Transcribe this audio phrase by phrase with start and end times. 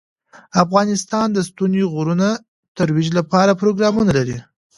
[0.63, 2.41] افغانستان د ستوني غرونه د
[2.77, 4.37] ترویج لپاره پروګرامونه لري.